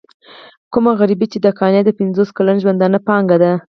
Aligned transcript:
کومه 0.73 0.91
غريبي 0.99 1.27
چې 1.31 1.37
د 1.41 1.47
قانع 1.59 1.81
د 1.85 1.89
پنځوس 1.99 2.29
کلن 2.37 2.57
ژوندانه 2.63 2.99
پانګه 3.07 3.37
ده. 3.43 3.53